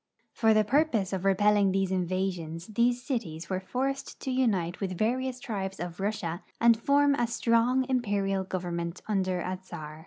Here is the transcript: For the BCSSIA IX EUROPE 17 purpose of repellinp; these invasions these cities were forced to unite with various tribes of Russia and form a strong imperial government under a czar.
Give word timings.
For 0.33 0.55
the 0.55 0.61
BCSSIA 0.61 0.61
IX 0.61 0.71
EUROPE 0.71 0.71
17 0.71 0.85
purpose 1.05 1.13
of 1.13 1.21
repellinp; 1.21 1.71
these 1.73 1.91
invasions 1.91 2.67
these 2.73 3.03
cities 3.03 3.49
were 3.51 3.59
forced 3.59 4.19
to 4.21 4.31
unite 4.31 4.79
with 4.79 4.97
various 4.97 5.39
tribes 5.39 5.79
of 5.79 5.99
Russia 5.99 6.41
and 6.59 6.75
form 6.75 7.13
a 7.13 7.27
strong 7.27 7.85
imperial 7.87 8.43
government 8.43 9.03
under 9.07 9.41
a 9.41 9.59
czar. 9.63 9.99